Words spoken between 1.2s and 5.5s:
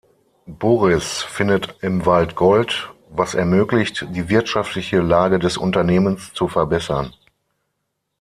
findet im Wald Gold, was ermöglicht, die wirtschaftliche Lage